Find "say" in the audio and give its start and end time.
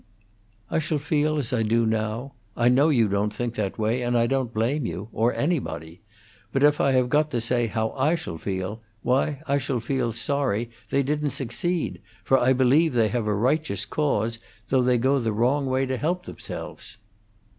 7.39-7.67